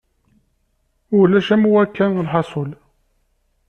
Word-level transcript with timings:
Ulac 1.19 1.47
am 1.55 1.63
wakka 1.73 2.05
lḥasul. 2.25 2.71